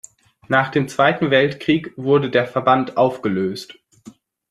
[0.47, 3.77] Nach dem Zweiten Weltkrieg wurde der Verband aufgelöst.